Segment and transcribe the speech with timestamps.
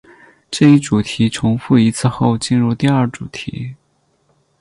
[0.49, 3.75] 这一主题重复一次后进入第二主题。